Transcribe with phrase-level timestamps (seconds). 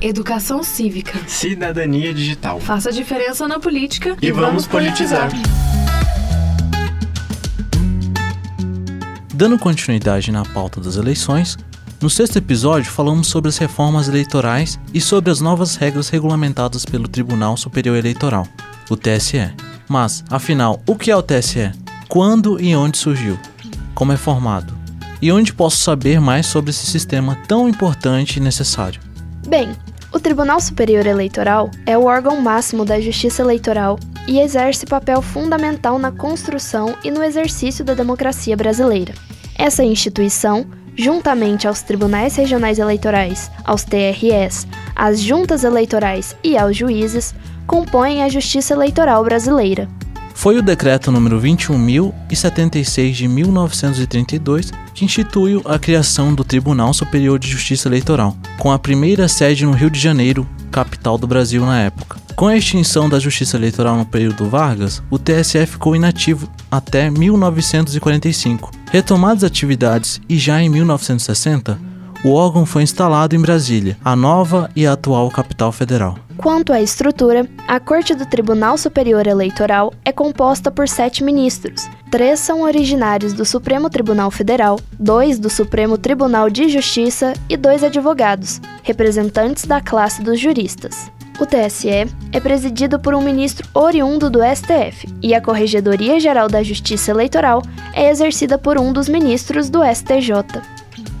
[0.00, 1.18] Educação cívica.
[1.26, 2.60] Cidadania digital.
[2.60, 5.28] Faça diferença na política e, e vamos politizar.
[9.34, 11.58] Dando continuidade na pauta das eleições,
[12.00, 17.08] no sexto episódio falamos sobre as reformas eleitorais e sobre as novas regras regulamentadas pelo
[17.08, 18.46] Tribunal Superior Eleitoral,
[18.88, 19.50] o TSE.
[19.88, 21.72] Mas, afinal, o que é o TSE?
[22.06, 23.36] Quando e onde surgiu?
[23.96, 24.72] Como é formado?
[25.20, 29.00] E onde posso saber mais sobre esse sistema tão importante e necessário?
[29.48, 29.74] Bem,
[30.12, 35.98] o Tribunal Superior Eleitoral é o órgão máximo da Justiça Eleitoral e exerce papel fundamental
[35.98, 39.12] na construção e no exercício da democracia brasileira.
[39.54, 40.66] Essa instituição,
[40.96, 44.66] juntamente aos tribunais regionais eleitorais, aos TRS,
[44.96, 47.34] às juntas eleitorais e aos juízes,
[47.66, 49.88] compõem a Justiça Eleitoral brasileira.
[50.38, 57.48] Foi o decreto número 21.076 de 1932 que instituiu a criação do Tribunal Superior de
[57.48, 62.20] Justiça Eleitoral, com a primeira sede no Rio de Janeiro, capital do Brasil na época.
[62.36, 68.70] Com a extinção da Justiça Eleitoral no período Vargas, o TSE ficou inativo até 1945.
[68.92, 71.76] Retomadas atividades e já em 1960,
[72.24, 76.16] o órgão foi instalado em Brasília, a nova e atual capital federal.
[76.36, 81.86] Quanto à estrutura, a Corte do Tribunal Superior Eleitoral é composta por sete ministros.
[82.10, 87.84] Três são originários do Supremo Tribunal Federal, dois do Supremo Tribunal de Justiça e dois
[87.84, 91.12] advogados, representantes da classe dos juristas.
[91.38, 96.62] O TSE é presidido por um ministro oriundo do STF e a Corregedoria Geral da
[96.62, 100.32] Justiça Eleitoral é exercida por um dos ministros do STJ.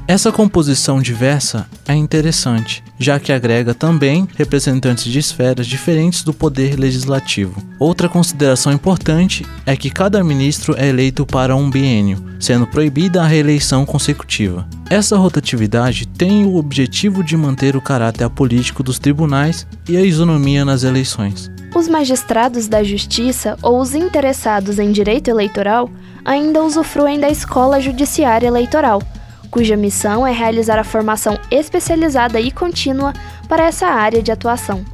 [0.08, 6.80] Essa composição diversa é interessante, já que agrega também representantes de esferas diferentes do poder
[6.80, 7.62] legislativo.
[7.78, 13.26] Outra consideração importante é que cada ministro é eleito para um biênio, sendo proibida a
[13.26, 14.66] reeleição consecutiva.
[14.88, 20.64] Essa rotatividade tem o objetivo de manter o caráter apolítico dos tribunais e a isonomia
[20.64, 21.50] nas eleições.
[21.74, 25.90] Os magistrados da justiça ou os interessados em direito eleitoral
[26.24, 29.02] ainda usufruem da escola judiciária eleitoral
[29.50, 33.12] cuja missão é realizar a formação especializada e contínua
[33.48, 34.84] para essa área de atuação.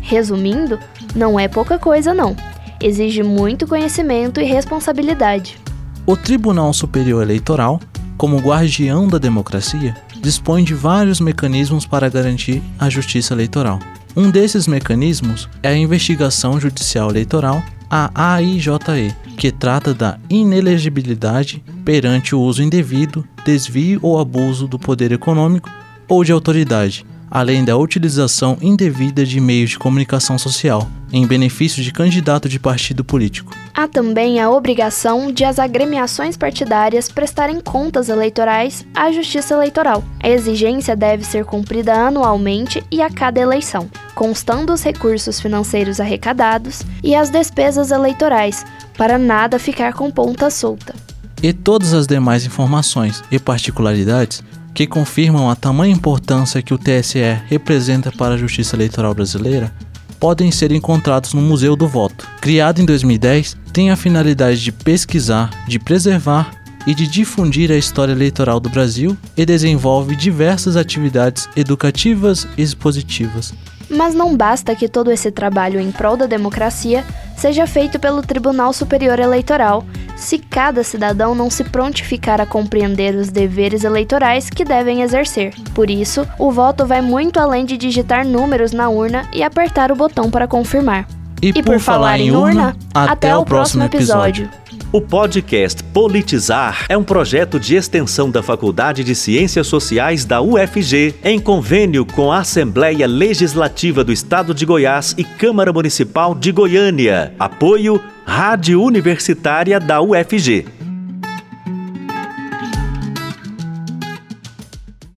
[0.00, 0.78] Resumindo,
[1.14, 2.36] não é pouca coisa, não.
[2.80, 5.58] Exige muito conhecimento e responsabilidade.
[6.06, 7.80] O Tribunal Superior Eleitoral,
[8.16, 13.78] como guardião da democracia, dispõe de vários mecanismos para garantir a justiça eleitoral.
[14.16, 17.62] Um desses mecanismos é a investigação judicial eleitoral
[17.96, 25.12] a AIJE, que trata da inelegibilidade perante o uso indevido, desvio ou abuso do poder
[25.12, 25.70] econômico
[26.08, 31.92] ou de autoridade, além da utilização indevida de meios de comunicação social, em benefício de
[31.92, 33.52] candidato de partido político.
[33.74, 40.04] Há também a obrigação de as agremiações partidárias prestarem contas eleitorais à Justiça Eleitoral.
[40.22, 46.82] A exigência deve ser cumprida anualmente e a cada eleição, constando os recursos financeiros arrecadados
[47.02, 48.64] e as despesas eleitorais,
[48.96, 50.94] para nada ficar com ponta solta.
[51.42, 54.42] E todas as demais informações e particularidades
[54.74, 59.72] que confirmam a tamanha importância que o TSE representa para a justiça eleitoral brasileira,
[60.18, 62.28] podem ser encontrados no Museu do Voto.
[62.40, 66.50] Criado em 2010, tem a finalidade de pesquisar, de preservar
[66.86, 73.54] e de difundir a história eleitoral do Brasil e desenvolve diversas atividades educativas e expositivas.
[73.88, 77.04] Mas não basta que todo esse trabalho em prol da democracia
[77.36, 79.84] seja feito pelo Tribunal Superior Eleitoral,
[80.16, 85.54] se cada cidadão não se prontificar a compreender os deveres eleitorais que devem exercer.
[85.74, 89.96] Por isso, o voto vai muito além de digitar números na urna e apertar o
[89.96, 91.06] botão para confirmar.
[91.42, 94.44] E, e por, falar em urna, até, até o próximo episódio.
[94.44, 94.63] episódio.
[94.94, 101.16] O podcast Politizar é um projeto de extensão da Faculdade de Ciências Sociais da UFG,
[101.24, 107.34] em convênio com a Assembleia Legislativa do Estado de Goiás e Câmara Municipal de Goiânia.
[107.40, 110.64] Apoio Rádio Universitária da UFG.